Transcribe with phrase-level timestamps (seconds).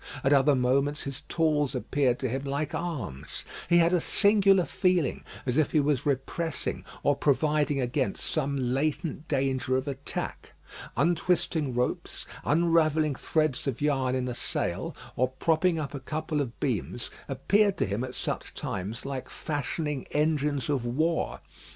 [0.23, 3.45] At other moments his tools appeared to him like arms.
[3.69, 9.27] He had a singular feeling, as if he was repressing or providing against some latent
[9.27, 10.53] danger of attack.
[10.97, 16.59] Untwisting ropes, unravelling threads of yarn in a sail, or propping up a couple of
[16.59, 21.41] beams, appeared to him at such times like fashioning engines of war.